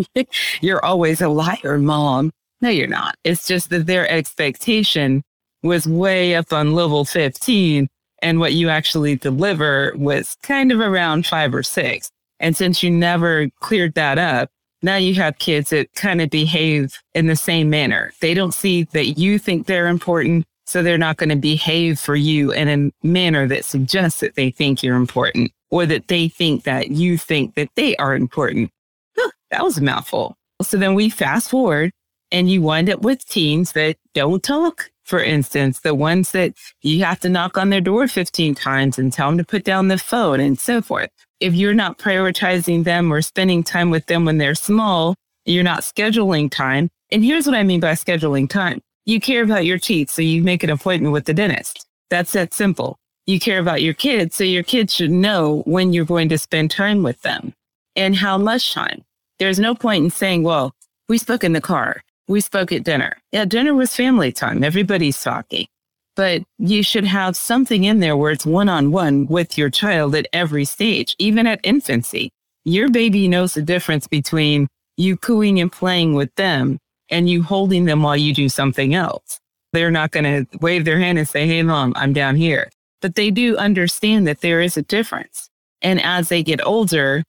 you're 0.62 0.84
always 0.84 1.22
a 1.22 1.30
liar 1.30 1.78
mom. 1.78 2.32
No 2.62 2.70
you're 2.70 2.88
not. 2.88 3.16
It's 3.24 3.48
just 3.48 3.70
that 3.70 3.86
their 3.86 4.10
expectation 4.10 5.24
was 5.64 5.88
way 5.88 6.36
up 6.36 6.54
on 6.54 6.74
level 6.74 7.06
15 7.06 7.88
and 8.26 8.40
what 8.40 8.54
you 8.54 8.70
actually 8.70 9.16
deliver 9.16 9.94
was 9.96 10.36
kind 10.42 10.72
of 10.72 10.80
around 10.80 11.28
five 11.28 11.54
or 11.54 11.62
six. 11.62 12.10
And 12.40 12.58
since 12.58 12.82
you 12.82 12.90
never 12.90 13.50
cleared 13.60 13.94
that 13.94 14.18
up, 14.18 14.50
now 14.82 14.96
you 14.96 15.14
have 15.14 15.38
kids 15.38 15.70
that 15.70 15.94
kind 15.94 16.20
of 16.20 16.32
behave 16.32 17.00
in 17.14 17.28
the 17.28 17.36
same 17.36 17.70
manner. 17.70 18.12
They 18.22 18.34
don't 18.34 18.54
see 18.54 18.86
that 18.86 19.20
you 19.20 19.38
think 19.38 19.68
they're 19.68 19.88
important, 19.88 20.44
so 20.66 20.82
they're 20.82 20.98
not 20.98 21.18
going 21.18 21.30
to 21.30 21.36
behave 21.36 22.00
for 22.00 22.16
you 22.16 22.52
in 22.52 22.68
a 22.68 23.08
manner 23.08 23.48
that 23.48 23.64
suggests 23.64 24.22
that 24.22 24.34
they 24.34 24.50
think 24.50 24.82
you're 24.82 24.96
important 24.96 25.52
or 25.70 25.86
that 25.86 26.08
they 26.08 26.28
think 26.28 26.64
that 26.64 26.90
you 26.90 27.20
think 27.20 27.54
that 27.54 27.70
they 27.76 27.96
are 27.98 28.16
important. 28.16 28.72
Huh, 29.16 29.30
that 29.52 29.64
was 29.64 29.78
a 29.78 29.84
mouthful. 29.84 30.36
So 30.64 30.78
then 30.78 30.96
we 30.96 31.12
fast 31.12 31.52
forward 31.52 31.92
and 32.32 32.50
you 32.50 32.64
wind 32.64 32.90
up 32.90 33.02
with 33.02 33.24
teens 33.28 33.74
that 33.74 33.98
don't 34.16 34.42
talk 34.42 34.90
for 35.06 35.24
instance, 35.24 35.80
the 35.80 35.96
ones 35.96 36.32
that 36.32 36.56
you 36.82 37.04
have 37.04 37.20
to 37.22 37.30
knock 37.30 37.58
on 37.58 37.70
their 37.70 37.80
door 37.80 38.08
15 38.08 38.56
times 38.56 38.98
and 38.98 39.14
tell 39.14 39.30
them 39.30 39.38
to 39.38 39.44
put 39.44 39.64
down 39.64 39.88
the 39.88 40.00
phone 40.00 40.40
and 40.40 40.60
so 40.60 40.82
forth. 40.82 41.10
If 41.40 41.54
you're 41.54 41.76
not 41.76 42.00
prioritizing 42.00 42.84
them 42.84 43.14
or 43.14 43.22
spending 43.22 43.64
time 43.64 43.92
with 43.92 44.08
them 44.08 44.26
when 44.26 44.40
they're 44.40 44.56
small, 44.56 45.16
you're 45.46 45.64
not 45.64 45.82
scheduling 45.82 46.50
time. 46.50 46.90
And 47.12 47.24
here's 47.24 47.46
what 47.46 47.56
I 47.56 47.64
mean 47.64 47.80
by 47.80 47.92
scheduling 47.92 48.50
time. 48.50 48.82
You 49.06 49.20
care 49.20 49.44
about 49.44 49.66
your 49.66 49.78
teeth, 49.78 50.10
so 50.10 50.24
you 50.24 50.42
make 50.42 50.64
an 50.64 50.72
appointment 50.72 51.14
with 51.14 51.26
the 51.26 51.34
dentist. 51.36 51.86
That's 52.10 52.32
that 52.32 52.54
simple. 52.54 52.98
You 53.28 53.40
care 53.40 53.60
about 53.60 53.84
your 53.84 53.94
kids, 53.94 54.36
so 54.36 54.44
your 54.44 54.64
kids 54.64 54.94
should 54.94 55.12
know 55.12 55.62
when 55.66 55.94
you're 55.94 56.06
going 56.06 56.30
to 56.30 56.40
spend 56.40 56.72
time 56.72 57.04
with 57.04 57.22
them 57.22 57.54
and 57.96 58.16
how 58.16 58.40
much 58.40 58.74
time. 58.74 59.04
There's 59.38 59.60
no 59.60 59.76
point 59.76 60.04
in 60.04 60.10
saying, 60.10 60.42
well, 60.42 60.74
we 61.08 61.20
spoke 61.20 61.44
in 61.44 61.54
the 61.54 61.62
car. 61.62 62.02
We 62.28 62.42
spoke 62.42 62.72
at 62.72 62.84
dinner. 62.84 63.18
Yeah, 63.32 63.46
dinner 63.46 63.74
was 63.74 63.96
family 63.96 64.32
time. 64.32 64.64
Everybody's 64.64 65.22
talking. 65.22 65.68
But 66.16 66.44
you 66.58 66.82
should 66.82 67.04
have 67.04 67.36
something 67.36 67.84
in 67.84 68.00
there 68.00 68.16
where 68.16 68.32
it's 68.32 68.46
one 68.46 68.70
on 68.70 68.92
one 68.92 69.28
with 69.28 69.58
your 69.58 69.70
child 69.70 70.16
at 70.16 70.28
every 70.32 70.66
stage, 70.66 71.16
even 71.20 71.46
at 71.46 71.60
infancy. 71.64 72.32
Your 72.64 72.90
baby 72.90 73.28
knows 73.28 73.54
the 73.54 73.62
difference 73.62 74.08
between 74.08 74.68
you 74.98 75.18
cooing 75.18 75.60
and 75.60 75.72
playing 75.72 76.16
with 76.16 76.34
them 76.36 76.80
and 77.10 77.30
you 77.30 77.44
holding 77.44 77.86
them 77.86 78.02
while 78.02 78.18
you 78.18 78.34
do 78.34 78.50
something 78.50 78.96
else. 78.96 79.40
They're 79.74 79.92
not 79.92 80.12
going 80.12 80.24
to 80.24 80.58
wave 80.60 80.86
their 80.86 81.00
hand 81.00 81.20
and 81.20 81.28
say, 81.28 81.46
Hey, 81.46 81.62
mom, 81.62 81.94
I'm 81.96 82.14
down 82.14 82.38
here. 82.38 82.70
But 83.02 83.16
they 83.16 83.30
do 83.30 83.58
understand 83.58 84.26
that 84.26 84.42
there 84.42 84.62
is 84.62 84.78
a 84.78 84.82
difference. 84.82 85.50
And 85.82 86.02
as 86.02 86.30
they 86.30 86.42
get 86.42 86.66
older, 86.66 87.24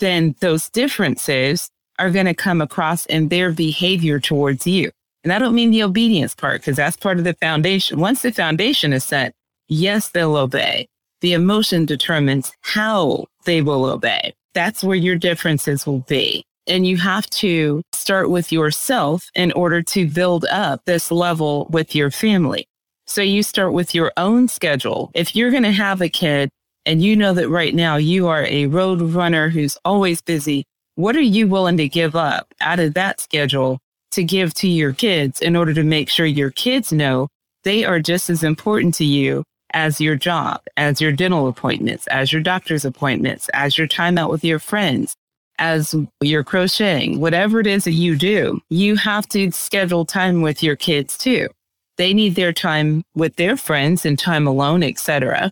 then 0.00 0.34
those 0.40 0.68
differences 0.68 1.70
are 2.02 2.10
going 2.10 2.26
to 2.26 2.34
come 2.34 2.60
across 2.60 3.06
in 3.06 3.28
their 3.28 3.52
behavior 3.52 4.18
towards 4.18 4.66
you. 4.66 4.90
And 5.22 5.32
I 5.32 5.38
don't 5.38 5.54
mean 5.54 5.70
the 5.70 5.84
obedience 5.84 6.34
part 6.34 6.60
because 6.60 6.76
that's 6.76 6.96
part 6.96 7.18
of 7.18 7.24
the 7.24 7.34
foundation. 7.34 8.00
Once 8.00 8.22
the 8.22 8.32
foundation 8.32 8.92
is 8.92 9.04
set, 9.04 9.32
yes, 9.68 10.08
they'll 10.08 10.36
obey. 10.36 10.88
The 11.20 11.32
emotion 11.32 11.86
determines 11.86 12.50
how 12.62 13.26
they 13.44 13.62
will 13.62 13.84
obey. 13.84 14.34
That's 14.52 14.82
where 14.82 14.96
your 14.96 15.14
differences 15.14 15.86
will 15.86 16.00
be. 16.00 16.44
And 16.66 16.84
you 16.86 16.96
have 16.96 17.30
to 17.30 17.82
start 17.92 18.30
with 18.30 18.50
yourself 18.50 19.28
in 19.36 19.52
order 19.52 19.80
to 19.82 20.08
build 20.08 20.44
up 20.46 20.84
this 20.84 21.12
level 21.12 21.68
with 21.70 21.94
your 21.94 22.10
family. 22.10 22.66
So 23.06 23.22
you 23.22 23.44
start 23.44 23.72
with 23.72 23.94
your 23.94 24.12
own 24.16 24.48
schedule. 24.48 25.12
If 25.14 25.36
you're 25.36 25.52
going 25.52 25.62
to 25.62 25.72
have 25.72 26.00
a 26.00 26.08
kid 26.08 26.50
and 26.84 27.00
you 27.00 27.14
know 27.14 27.32
that 27.34 27.48
right 27.48 27.74
now 27.74 27.94
you 27.96 28.26
are 28.26 28.44
a 28.44 28.66
road 28.66 29.00
runner 29.00 29.48
who's 29.48 29.78
always 29.84 30.20
busy, 30.20 30.64
what 30.94 31.16
are 31.16 31.20
you 31.20 31.48
willing 31.48 31.76
to 31.78 31.88
give 31.88 32.14
up 32.14 32.52
out 32.60 32.78
of 32.78 32.94
that 32.94 33.20
schedule 33.20 33.78
to 34.10 34.22
give 34.22 34.52
to 34.54 34.68
your 34.68 34.92
kids 34.92 35.40
in 35.40 35.56
order 35.56 35.72
to 35.72 35.82
make 35.82 36.08
sure 36.08 36.26
your 36.26 36.50
kids 36.50 36.92
know 36.92 37.28
they 37.64 37.84
are 37.84 38.00
just 38.00 38.28
as 38.28 38.42
important 38.42 38.94
to 38.94 39.04
you 39.04 39.42
as 39.72 40.00
your 40.00 40.16
job, 40.16 40.60
as 40.76 41.00
your 41.00 41.12
dental 41.12 41.48
appointments, 41.48 42.06
as 42.08 42.30
your 42.30 42.42
doctor's 42.42 42.84
appointments, 42.84 43.48
as 43.54 43.78
your 43.78 43.86
time 43.86 44.18
out 44.18 44.30
with 44.30 44.44
your 44.44 44.58
friends, 44.58 45.14
as 45.58 45.94
your 46.20 46.44
crocheting, 46.44 47.20
whatever 47.20 47.60
it 47.60 47.66
is 47.66 47.84
that 47.84 47.92
you 47.92 48.16
do, 48.16 48.60
you 48.68 48.96
have 48.96 49.26
to 49.28 49.50
schedule 49.50 50.04
time 50.04 50.42
with 50.42 50.62
your 50.62 50.76
kids 50.76 51.16
too. 51.16 51.48
They 51.96 52.12
need 52.12 52.34
their 52.34 52.52
time 52.52 53.02
with 53.14 53.36
their 53.36 53.56
friends 53.56 54.04
and 54.04 54.18
time 54.18 54.46
alone, 54.46 54.82
etc 54.82 55.50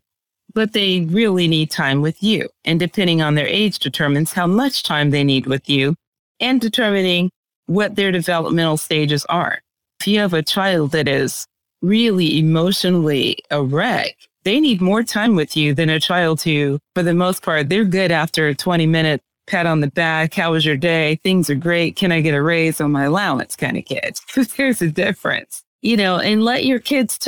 but 0.54 0.72
they 0.72 1.02
really 1.02 1.48
need 1.48 1.70
time 1.70 2.00
with 2.00 2.22
you. 2.22 2.48
And 2.64 2.78
depending 2.78 3.22
on 3.22 3.34
their 3.34 3.46
age 3.46 3.78
determines 3.78 4.32
how 4.32 4.46
much 4.46 4.82
time 4.82 5.10
they 5.10 5.24
need 5.24 5.46
with 5.46 5.68
you 5.68 5.94
and 6.40 6.60
determining 6.60 7.30
what 7.66 7.96
their 7.96 8.10
developmental 8.10 8.76
stages 8.76 9.24
are. 9.26 9.60
If 10.00 10.08
you 10.08 10.18
have 10.20 10.34
a 10.34 10.42
child 10.42 10.92
that 10.92 11.08
is 11.08 11.46
really 11.82 12.38
emotionally 12.38 13.38
a 13.50 13.62
wreck, 13.62 14.16
they 14.44 14.58
need 14.58 14.80
more 14.80 15.02
time 15.02 15.36
with 15.36 15.56
you 15.56 15.74
than 15.74 15.90
a 15.90 16.00
child 16.00 16.42
who, 16.42 16.78
for 16.94 17.02
the 17.02 17.14
most 17.14 17.42
part, 17.42 17.68
they're 17.68 17.84
good 17.84 18.10
after 18.10 18.48
a 18.48 18.54
20 18.54 18.86
minute 18.86 19.20
pat 19.46 19.66
on 19.66 19.80
the 19.80 19.90
back. 19.90 20.34
How 20.34 20.52
was 20.52 20.64
your 20.64 20.76
day? 20.76 21.16
Things 21.22 21.50
are 21.50 21.54
great. 21.54 21.96
Can 21.96 22.12
I 22.12 22.20
get 22.20 22.34
a 22.34 22.42
raise 22.42 22.80
on 22.80 22.92
my 22.92 23.04
allowance 23.04 23.56
kind 23.56 23.76
of 23.76 23.84
kids? 23.84 24.22
There's 24.56 24.80
a 24.80 24.90
difference, 24.90 25.62
you 25.82 25.96
know, 25.96 26.18
and 26.18 26.42
let 26.42 26.64
your 26.64 26.78
kids 26.78 27.18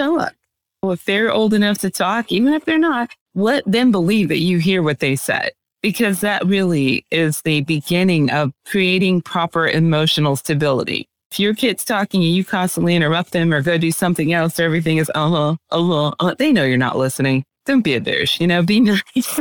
talk 0.82 0.92
if 0.92 1.04
they're 1.04 1.32
old 1.32 1.54
enough 1.54 1.78
to 1.78 1.90
talk, 1.90 2.32
even 2.32 2.52
if 2.52 2.64
they're 2.64 2.78
not, 2.78 3.10
let 3.34 3.64
them 3.70 3.92
believe 3.92 4.28
that 4.28 4.38
you 4.38 4.58
hear 4.58 4.82
what 4.82 4.98
they 4.98 5.14
said, 5.14 5.52
because 5.80 6.20
that 6.20 6.44
really 6.44 7.06
is 7.10 7.40
the 7.42 7.60
beginning 7.62 8.30
of 8.30 8.52
creating 8.66 9.22
proper 9.22 9.68
emotional 9.68 10.34
stability. 10.34 11.08
If 11.30 11.38
your 11.40 11.54
kid's 11.54 11.84
talking 11.84 12.22
and 12.22 12.34
you 12.34 12.44
constantly 12.44 12.94
interrupt 12.96 13.30
them 13.30 13.54
or 13.54 13.62
go 13.62 13.78
do 13.78 13.92
something 13.92 14.32
else, 14.32 14.58
everything 14.58 14.98
is, 14.98 15.10
uh 15.14 15.28
huh, 15.30 15.56
uh 15.70 16.12
huh, 16.20 16.34
they 16.38 16.52
know 16.52 16.64
you're 16.64 16.76
not 16.76 16.98
listening. 16.98 17.44
Don't 17.64 17.82
be 17.82 17.94
a 17.94 18.00
douche, 18.00 18.40
you 18.40 18.48
know, 18.48 18.62
be 18.62 18.80
nice. 18.80 19.40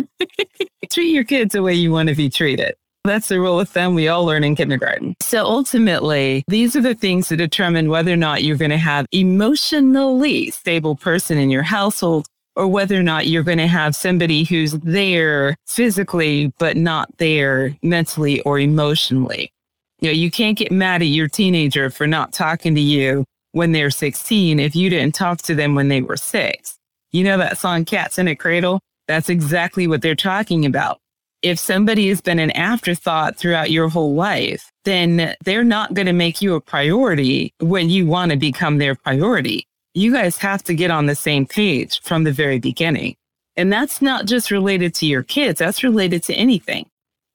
Treat 0.91 1.11
your 1.11 1.23
kids 1.23 1.53
the 1.53 1.63
way 1.63 1.73
you 1.73 1.91
want 1.91 2.09
to 2.09 2.15
be 2.15 2.29
treated. 2.29 2.75
That's 3.03 3.29
the 3.29 3.39
rule 3.39 3.59
of 3.59 3.67
thumb 3.67 3.95
we 3.95 4.07
all 4.09 4.25
learn 4.25 4.43
in 4.43 4.55
kindergarten. 4.55 5.15
So 5.21 5.43
ultimately, 5.43 6.43
these 6.47 6.75
are 6.75 6.81
the 6.81 6.93
things 6.93 7.29
that 7.29 7.37
determine 7.37 7.89
whether 7.89 8.13
or 8.13 8.17
not 8.17 8.43
you're 8.43 8.57
going 8.57 8.71
to 8.71 8.77
have 8.77 9.07
emotionally 9.11 10.51
stable 10.51 10.95
person 10.95 11.39
in 11.39 11.49
your 11.49 11.63
household 11.63 12.27
or 12.55 12.67
whether 12.67 12.95
or 12.95 13.03
not 13.03 13.25
you're 13.25 13.41
going 13.41 13.57
to 13.57 13.65
have 13.67 13.95
somebody 13.95 14.43
who's 14.43 14.73
there 14.73 15.55
physically, 15.65 16.53
but 16.59 16.77
not 16.77 17.17
there 17.17 17.75
mentally 17.81 18.39
or 18.41 18.59
emotionally. 18.59 19.51
You 19.99 20.09
know, 20.09 20.13
you 20.13 20.29
can't 20.29 20.57
get 20.57 20.71
mad 20.71 21.01
at 21.01 21.07
your 21.07 21.27
teenager 21.27 21.89
for 21.89 22.05
not 22.05 22.33
talking 22.33 22.75
to 22.75 22.81
you 22.81 23.25
when 23.53 23.71
they're 23.71 23.89
16 23.89 24.59
if 24.59 24.75
you 24.75 24.91
didn't 24.91 25.15
talk 25.15 25.39
to 25.43 25.55
them 25.55 25.73
when 25.73 25.87
they 25.87 26.01
were 26.01 26.17
six. 26.17 26.77
You 27.11 27.23
know 27.23 27.39
that 27.39 27.57
song 27.57 27.83
Cats 27.83 28.19
in 28.19 28.27
a 28.27 28.35
Cradle? 28.35 28.79
That's 29.07 29.29
exactly 29.29 29.87
what 29.87 30.03
they're 30.03 30.13
talking 30.13 30.65
about 30.65 30.99
if 31.41 31.57
somebody 31.59 32.09
has 32.09 32.21
been 32.21 32.39
an 32.39 32.51
afterthought 32.51 33.35
throughout 33.35 33.71
your 33.71 33.89
whole 33.89 34.13
life, 34.13 34.71
then 34.85 35.35
they're 35.43 35.63
not 35.63 35.93
going 35.93 36.05
to 36.05 36.13
make 36.13 36.41
you 36.41 36.55
a 36.55 36.61
priority 36.61 37.53
when 37.59 37.89
you 37.89 38.05
want 38.05 38.31
to 38.31 38.37
become 38.37 38.77
their 38.77 38.95
priority. 38.95 39.67
You 39.93 40.11
guys 40.13 40.37
have 40.37 40.63
to 40.63 40.75
get 40.75 40.91
on 40.91 41.07
the 41.07 41.15
same 41.15 41.45
page 41.45 42.01
from 42.01 42.23
the 42.23 42.31
very 42.31 42.59
beginning. 42.59 43.15
And 43.57 43.71
that's 43.71 44.01
not 44.01 44.25
just 44.25 44.51
related 44.51 44.93
to 44.95 45.05
your 45.05 45.23
kids, 45.23 45.59
that's 45.59 45.83
related 45.83 46.23
to 46.23 46.33
anything 46.33 46.87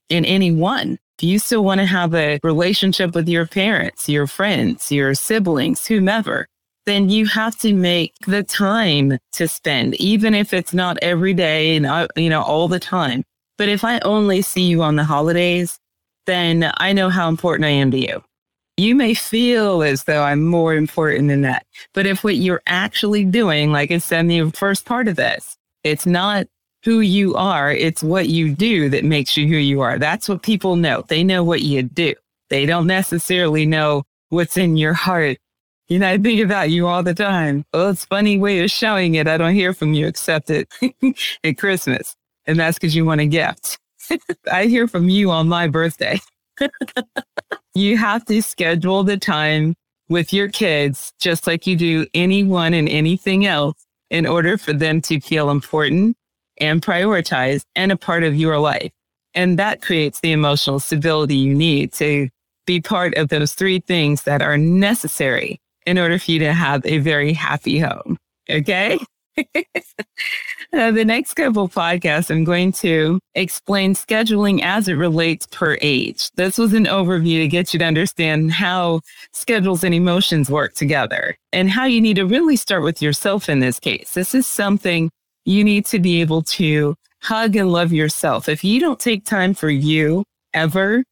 and 0.09 0.25
anyone. 0.25 0.99
If 1.19 1.25
you 1.25 1.39
still 1.39 1.65
want 1.65 1.81
to 1.81 1.87
have 1.87 2.15
a 2.15 2.39
relationship 2.43 3.15
with 3.15 3.29
your 3.29 3.47
parents, 3.47 4.09
your 4.09 4.27
friends, 4.27 4.93
your 4.93 5.15
siblings, 5.15 5.87
whomever, 5.87 6.47
then 6.85 7.09
you 7.09 7.27
have 7.27 7.59
to 7.59 7.75
make 7.75 8.15
the 8.27 8.43
time 8.43 9.19
to 9.33 9.49
spend, 9.49 9.95
even 9.97 10.35
if 10.35 10.53
it's 10.53 10.73
not 10.73 10.99
every 11.03 11.35
day 11.35 11.77
and, 11.77 11.87
uh, 11.87 12.07
you 12.17 12.31
know, 12.31 12.43
all 12.43 12.69
the 12.69 12.79
time. 12.79 13.25
But 13.59 13.69
if 13.69 13.85
I 13.85 13.99
only 14.01 14.43
see 14.43 14.63
you 14.63 14.83
on 14.83 14.97
the 14.97 15.05
holidays, 15.05 15.79
then 16.27 16.71
I 16.77 16.93
know 16.93 17.09
how 17.09 17.29
important 17.29 17.65
I 17.65 17.71
am 17.71 17.91
to 17.93 17.99
you. 17.99 18.23
You 18.77 18.95
may 18.95 19.15
feel 19.15 19.83
as 19.83 20.05
though 20.05 20.23
I'm 20.23 20.45
more 20.45 20.75
important 20.75 21.29
than 21.29 21.41
that. 21.43 21.65
But 21.95 22.07
if 22.07 22.23
what 22.23 22.37
you're 22.37 22.63
actually 22.67 23.25
doing, 23.25 23.73
like 23.73 23.91
I 23.91 23.99
said 23.99 24.21
in 24.21 24.29
the 24.29 24.51
first 24.51 24.85
part 24.85 25.09
of 25.09 25.17
this, 25.17 25.57
it's 25.83 26.05
not 26.05 26.47
who 26.85 27.01
you 27.01 27.35
are, 27.35 27.73
it's 27.73 28.03
what 28.03 28.29
you 28.29 28.55
do 28.55 28.91
that 28.91 29.05
makes 29.05 29.37
you 29.37 29.49
who 29.49 29.57
you 29.57 29.81
are. 29.81 29.99
That's 29.99 30.29
what 30.29 30.43
people 30.43 30.77
know. 30.77 31.05
They 31.09 31.25
know 31.25 31.43
what 31.43 31.63
you 31.63 31.83
do. 31.83 32.15
They 32.51 32.67
don't 32.67 32.87
necessarily 32.87 33.65
know 33.65 34.05
what's 34.29 34.57
in 34.57 34.77
your 34.77 34.93
heart. 34.93 35.39
You 35.89 36.01
know, 36.01 36.11
I 36.11 36.19
think 36.19 36.41
about 36.43 36.71
you 36.71 36.87
all 36.87 37.03
the 37.03 37.15
time. 37.15 37.65
Well, 37.73 37.91
it's 37.91 38.05
funny 38.05 38.39
way 38.39 38.63
of 38.63 38.71
showing 38.71 39.15
it. 39.15 39.29
I 39.29 39.39
don't 39.39 39.55
hear 39.55 39.73
from 39.73 39.95
you 39.95 40.07
except 40.07 40.51
at 40.51 40.67
Christmas 41.57 42.16
and 42.47 42.59
that's 42.59 42.79
because 42.79 42.95
you 42.95 43.05
want 43.05 43.21
a 43.21 43.27
gift. 43.27 43.79
I 44.53 44.67
hear 44.67 44.87
from 44.89 45.09
you 45.09 45.31
on 45.31 45.49
my 45.49 45.69
birthday. 45.69 46.21
you 47.75 47.97
have 47.97 48.25
to 48.27 48.43
schedule 48.43 49.05
the 49.05 49.17
time 49.17 49.75
with 50.09 50.33
your 50.33 50.49
kids, 50.49 51.13
just 51.19 51.47
like 51.47 51.67
you 51.67 51.77
do 51.77 52.07
anyone 52.15 52.75
and 52.75 52.89
anything 52.89 53.47
else, 53.47 53.85
in 54.11 54.27
order 54.27 54.57
for 54.57 54.73
them 54.73 55.01
to 55.03 55.21
feel 55.21 55.51
important 55.51 56.17
and 56.59 56.81
prioritized 56.81 57.65
and 57.75 57.93
a 57.93 57.97
part 57.97 58.23
of 58.23 58.35
your 58.35 58.59
life. 58.59 58.93
And 59.35 59.59
that 59.59 59.83
creates 59.83 60.21
the 60.21 60.33
emotional 60.33 60.81
stability 60.81 61.37
you 61.37 61.55
need 61.55 61.93
to 61.95 62.29
be 62.67 62.81
part 62.81 63.15
of 63.17 63.29
those 63.29 63.53
three 63.53 63.81
things 63.81 64.23
that 64.23 64.43
are 64.43 64.57
necessary 64.57 65.61
in 65.85 65.99
order 65.99 66.19
for 66.19 66.31
you 66.31 66.39
to 66.41 66.53
have 66.53 66.85
a 66.87 66.99
very 66.99 67.33
happy 67.33 67.79
home. 67.79 68.19
Okay. 68.49 68.99
uh, 70.73 70.91
the 70.91 71.05
next 71.05 71.35
couple 71.35 71.69
podcasts, 71.69 72.31
I'm 72.31 72.45
going 72.45 72.73
to 72.73 73.21
explain 73.35 73.95
scheduling 73.95 74.63
as 74.63 74.89
it 74.89 74.95
relates 74.95 75.47
per 75.47 75.77
age. 75.81 76.31
This 76.33 76.59
was 76.59 76.73
an 76.73 76.85
overview 76.85 77.41
to 77.41 77.49
get 77.49 77.73
you 77.73 77.79
to 77.79 77.85
understand 77.85 78.53
how 78.53 79.01
schedules 79.33 79.85
and 79.85 79.95
emotions 79.95 80.51
work 80.51 80.75
together 80.75 81.37
and 81.53 81.71
how 81.71 81.85
you 81.85 82.01
need 82.01 82.17
to 82.17 82.27
really 82.27 82.57
start 82.57 82.83
with 82.83 83.03
yourself 83.03 83.49
in 83.49 83.61
this 83.61 83.79
case. 83.79 84.15
This 84.15 84.35
is 84.35 84.47
something 84.47 85.11
you 85.45 85.63
need 85.63 85.87
to 85.87 85.99
be 85.99 86.21
able 86.21 86.43
to 86.43 86.97
hug 87.23 87.57
and 87.57 87.71
love 87.71 87.93
yourself. 87.93 88.49
If 88.49 88.65
you 88.65 88.81
don't 88.81 89.01
take 89.01 89.25
time 89.25 89.55
for 89.55 89.71
you 89.71 90.25
ever, 90.55 91.05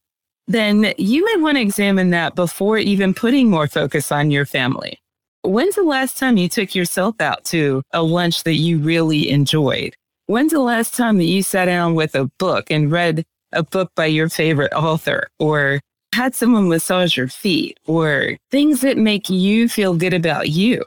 then 0.47 0.93
you 0.97 1.25
may 1.25 1.41
want 1.41 1.57
to 1.57 1.61
examine 1.61 2.11
that 2.11 2.35
before 2.35 2.77
even 2.77 3.13
putting 3.13 3.49
more 3.49 3.67
focus 3.67 4.11
on 4.11 4.31
your 4.31 4.45
family. 4.45 4.99
When's 5.45 5.75
the 5.75 5.83
last 5.83 6.17
time 6.17 6.37
you 6.37 6.49
took 6.49 6.73
yourself 6.73 7.21
out 7.21 7.45
to 7.45 7.83
a 7.91 8.01
lunch 8.01 8.43
that 8.43 8.55
you 8.55 8.79
really 8.79 9.29
enjoyed? 9.29 9.95
When's 10.25 10.51
the 10.51 10.59
last 10.59 10.95
time 10.95 11.17
that 11.17 11.25
you 11.25 11.43
sat 11.43 11.65
down 11.65 11.93
with 11.93 12.15
a 12.15 12.25
book 12.39 12.71
and 12.71 12.91
read 12.91 13.23
a 13.51 13.61
book 13.61 13.91
by 13.95 14.07
your 14.07 14.27
favorite 14.27 14.73
author 14.73 15.27
or 15.37 15.81
had 16.15 16.33
someone 16.33 16.67
massage 16.67 17.15
your 17.15 17.27
feet 17.27 17.79
or 17.85 18.37
things 18.49 18.81
that 18.81 18.97
make 18.97 19.29
you 19.29 19.69
feel 19.69 19.93
good 19.95 20.15
about 20.15 20.49
you? 20.49 20.83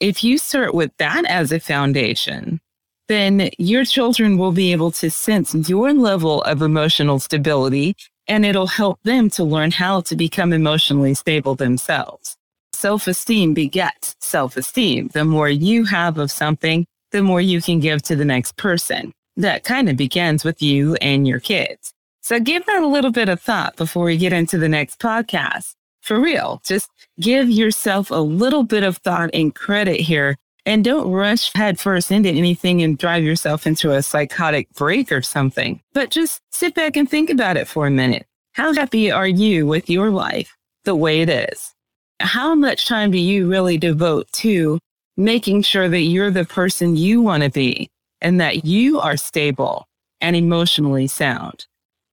If 0.00 0.24
you 0.24 0.38
start 0.38 0.74
with 0.74 0.90
that 0.98 1.24
as 1.26 1.52
a 1.52 1.60
foundation, 1.60 2.60
then 3.06 3.50
your 3.58 3.84
children 3.84 4.38
will 4.38 4.52
be 4.52 4.72
able 4.72 4.90
to 4.92 5.08
sense 5.08 5.54
your 5.68 5.92
level 5.92 6.42
of 6.42 6.62
emotional 6.62 7.20
stability 7.20 7.94
and 8.26 8.44
it'll 8.44 8.66
help 8.66 9.00
them 9.04 9.30
to 9.30 9.44
learn 9.44 9.70
how 9.70 10.00
to 10.00 10.16
become 10.16 10.52
emotionally 10.52 11.14
stable 11.14 11.54
themselves 11.54 12.36
self 12.80 13.06
esteem 13.06 13.52
begets 13.52 14.16
self 14.20 14.56
esteem. 14.56 15.08
The 15.08 15.26
more 15.26 15.50
you 15.50 15.84
have 15.84 16.16
of 16.16 16.30
something, 16.30 16.86
the 17.10 17.22
more 17.22 17.40
you 17.42 17.60
can 17.60 17.78
give 17.78 18.00
to 18.04 18.16
the 18.16 18.24
next 18.24 18.56
person. 18.56 19.12
That 19.36 19.64
kind 19.64 19.90
of 19.90 19.98
begins 19.98 20.44
with 20.44 20.62
you 20.62 20.94
and 20.94 21.28
your 21.28 21.40
kids. 21.40 21.92
So 22.22 22.40
give 22.40 22.64
that 22.64 22.82
a 22.82 22.86
little 22.86 23.12
bit 23.12 23.28
of 23.28 23.38
thought 23.38 23.76
before 23.76 24.04
we 24.04 24.16
get 24.16 24.32
into 24.32 24.56
the 24.56 24.68
next 24.68 24.98
podcast. 24.98 25.74
For 26.00 26.18
real, 26.18 26.62
just 26.64 26.88
give 27.20 27.50
yourself 27.50 28.10
a 28.10 28.14
little 28.14 28.64
bit 28.64 28.82
of 28.82 28.96
thought 28.96 29.28
and 29.34 29.54
credit 29.54 30.00
here. 30.00 30.36
And 30.64 30.82
don't 30.82 31.10
rush 31.10 31.52
headfirst 31.54 32.10
into 32.10 32.30
anything 32.30 32.82
and 32.82 32.96
drive 32.96 33.24
yourself 33.24 33.66
into 33.66 33.92
a 33.92 34.02
psychotic 34.02 34.70
break 34.70 35.12
or 35.12 35.20
something. 35.20 35.82
But 35.92 36.10
just 36.10 36.40
sit 36.50 36.74
back 36.74 36.96
and 36.96 37.08
think 37.08 37.28
about 37.28 37.58
it 37.58 37.68
for 37.68 37.86
a 37.86 37.90
minute. 37.90 38.26
How 38.52 38.72
happy 38.72 39.10
are 39.10 39.28
you 39.28 39.66
with 39.66 39.90
your 39.90 40.10
life 40.10 40.56
the 40.84 40.94
way 40.94 41.20
it 41.20 41.28
is? 41.28 41.74
How 42.20 42.54
much 42.54 42.86
time 42.86 43.10
do 43.10 43.18
you 43.18 43.48
really 43.48 43.78
devote 43.78 44.30
to 44.32 44.78
making 45.16 45.62
sure 45.62 45.88
that 45.88 46.02
you're 46.02 46.30
the 46.30 46.44
person 46.44 46.96
you 46.96 47.20
want 47.20 47.42
to 47.42 47.50
be 47.50 47.88
and 48.20 48.40
that 48.40 48.64
you 48.64 49.00
are 49.00 49.16
stable 49.16 49.86
and 50.20 50.36
emotionally 50.36 51.06
sound? 51.06 51.66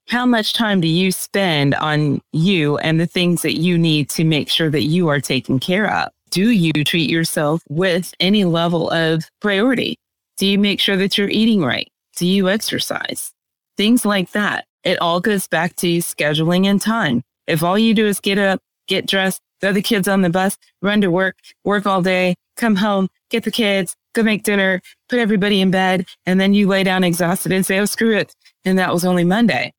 How 0.08 0.26
much 0.26 0.54
time 0.54 0.80
do 0.80 0.88
you 0.88 1.12
spend 1.12 1.76
on 1.76 2.22
you 2.32 2.78
and 2.78 3.00
the 3.00 3.06
things 3.06 3.42
that 3.42 3.60
you 3.60 3.78
need 3.78 4.10
to 4.12 4.24
make 4.24 4.48
sure 4.48 4.70
that 4.70 4.84
you 4.84 5.10
are 5.10 5.20
taken 5.20 5.60
care 5.60 5.94
of? 5.94 6.10
Do 6.30 6.52
you 6.52 6.72
treat 6.86 7.10
yourself 7.10 7.62
with 7.70 8.14
any 8.20 8.46
level 8.46 8.90
of 8.90 9.26
priority? 9.42 9.98
Do 10.38 10.46
you 10.46 10.58
make 10.58 10.80
sure 10.80 10.96
that 10.96 11.18
you're 11.18 11.30
eating 11.30 11.62
right? 11.62 11.90
Do 12.16 12.26
you 12.26 12.48
exercise? 12.48 13.34
Things 13.76 14.06
like 14.06 14.32
that. 14.32 14.66
It 14.84 15.00
all 15.02 15.20
goes 15.20 15.48
back 15.48 15.76
to 15.78 15.98
scheduling 15.98 16.66
and 16.66 16.82
time. 16.82 17.24
If 17.46 17.62
all 17.62 17.78
you 17.78 17.94
do 17.94 18.06
is 18.06 18.22
get 18.22 18.38
up, 18.38 18.62
get 18.88 19.06
dressed, 19.06 19.42
throw 19.60 19.72
other 19.72 19.82
kids 19.82 20.08
on 20.08 20.22
the 20.22 20.30
bus, 20.30 20.58
run 20.82 21.02
to 21.02 21.12
work, 21.12 21.38
work 21.64 21.86
all 21.86 22.02
day, 22.02 22.36
come 22.56 22.76
home, 22.76 23.08
get 23.30 23.44
the 23.44 23.52
kids, 23.52 23.96
go 24.14 24.24
make 24.24 24.44
dinner, 24.44 24.82
put 25.10 25.20
everybody 25.20 25.62
in 25.62 25.72
bed, 25.72 26.06
and 26.26 26.40
then 26.40 26.54
you 26.54 26.68
lay 26.68 26.84
down 26.84 27.04
exhausted 27.04 27.52
and 27.52 27.66
say, 27.66 27.80
oh, 27.80 27.86
screw 27.86 28.16
it. 28.16 28.36
And 28.66 28.78
that 28.78 28.94
was 28.94 29.06
only 29.06 29.24
Monday. 29.24 29.74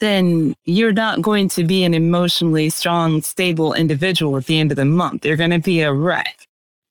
Then 0.00 0.54
you're 0.64 0.92
not 0.92 1.22
going 1.22 1.48
to 1.50 1.64
be 1.64 1.84
an 1.84 1.94
emotionally 1.94 2.68
strong, 2.68 3.22
stable 3.22 3.72
individual 3.72 4.36
at 4.36 4.46
the 4.46 4.58
end 4.58 4.72
of 4.72 4.76
the 4.76 4.84
month. 4.84 5.24
You're 5.24 5.36
going 5.36 5.50
to 5.50 5.60
be 5.60 5.80
a 5.82 5.92
wreck, 5.92 6.46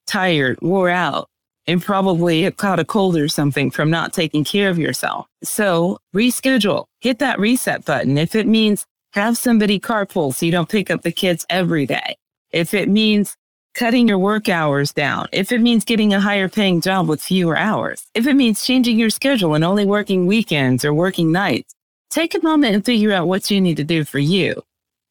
tired, 0.08 0.60
wore 0.62 0.90
out, 0.90 1.30
and 1.68 1.82
probably 1.82 2.50
caught 2.52 2.80
a 2.80 2.86
cold 2.86 3.18
or 3.18 3.28
something 3.28 3.70
from 3.72 3.90
not 3.90 4.14
taking 4.14 4.44
care 4.44 4.70
of 4.70 4.80
yourself. 4.80 5.28
So 5.44 6.00
reschedule, 6.16 6.86
hit 7.02 7.20
that 7.20 7.40
reset 7.40 7.86
button. 7.86 8.18
If 8.18 8.36
it 8.36 8.48
means 8.48 8.86
have 9.12 9.38
somebody 9.38 9.80
carpool 9.80 10.34
so 10.34 10.46
you 10.46 10.52
don't 10.52 10.70
pick 10.70 10.90
up 10.90 11.04
the 11.04 11.12
kids 11.12 11.46
every 11.50 11.86
day 11.86 12.16
if 12.54 12.74
it 12.74 12.88
means 12.88 13.36
cutting 13.74 14.08
your 14.08 14.20
work 14.20 14.48
hours 14.48 14.94
down, 14.94 15.28
if 15.32 15.52
it 15.52 15.60
means 15.60 15.84
getting 15.84 16.14
a 16.14 16.22
higher 16.22 16.48
paying 16.48 16.80
job 16.80 17.10
with 17.10 17.22
fewer 17.22 17.58
hours, 17.58 18.06
if 18.14 18.28
it 18.28 18.36
means 18.36 18.64
changing 18.64 18.98
your 18.98 19.10
schedule 19.10 19.56
and 19.56 19.64
only 19.64 19.86
working 19.86 20.28
weekends 20.28 20.86
or 20.86 20.94
working 20.94 21.32
nights, 21.32 21.74
take 22.12 22.36
a 22.36 22.44
moment 22.44 22.76
and 22.76 22.86
figure 22.86 23.12
out 23.12 23.28
what 23.28 23.50
you 23.50 23.60
need 23.60 23.78
to 23.78 23.84
do 23.84 24.06
for 24.06 24.20
you 24.20 24.62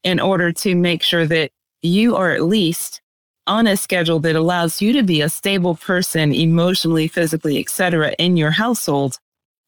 in 0.05 0.21
order 0.21 0.53
to 0.53 0.75
make 0.75 1.03
sure 1.03 1.27
that 1.27 1.51
you 1.83 2.17
are 2.17 2.31
at 2.31 2.45
least 2.45 3.01
on 3.49 3.67
a 3.67 3.77
schedule 3.77 4.21
that 4.21 4.37
allows 4.37 4.81
you 4.81 4.93
to 4.93 5.03
be 5.03 5.21
a 5.21 5.29
stable 5.29 5.75
person 5.75 6.33
emotionally, 6.33 7.09
physically, 7.09 7.59
etc. 7.59 8.15
in 8.19 8.37
your 8.37 8.53
household. 8.53 9.19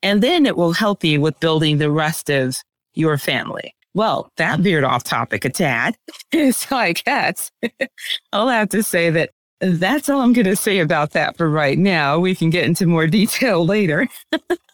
And 0.02 0.22
then 0.22 0.46
it 0.46 0.56
will 0.56 0.72
help 0.72 1.02
you 1.02 1.20
with 1.20 1.40
building 1.40 1.78
the 1.78 1.90
rest 1.90 2.30
of 2.30 2.56
your 2.94 3.18
family. 3.18 3.74
Well, 3.94 4.30
that 4.36 4.60
veered 4.60 4.84
off 4.84 5.04
topic 5.04 5.44
a 5.44 5.50
tad. 5.50 5.96
so 6.52 6.76
I 6.76 6.92
guess 6.92 7.50
I'll 8.32 8.48
have 8.48 8.68
to 8.70 8.82
say 8.82 9.10
that 9.10 9.30
that's 9.60 10.08
all 10.08 10.20
I'm 10.20 10.32
going 10.32 10.46
to 10.46 10.56
say 10.56 10.80
about 10.80 11.12
that 11.12 11.36
for 11.36 11.48
right 11.48 11.78
now. 11.78 12.18
We 12.18 12.34
can 12.34 12.50
get 12.50 12.64
into 12.64 12.86
more 12.86 13.06
detail 13.08 13.64
later. 13.64 14.08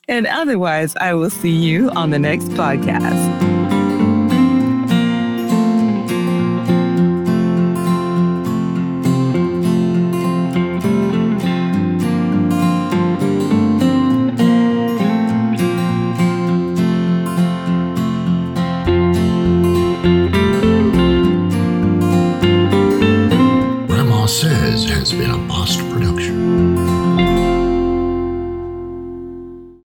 and 0.08 0.26
otherwise, 0.26 0.96
I 0.96 1.14
will 1.14 1.30
see 1.30 1.54
you 1.54 1.90
on 1.90 2.10
the 2.10 2.18
next 2.18 2.48
podcast. 2.48 3.59